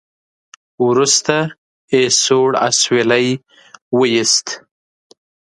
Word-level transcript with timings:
وروسته 0.87 1.35
يې 1.93 2.01
سوړ 2.23 2.49
اسويلی 2.67 3.27
وېست. 3.97 4.47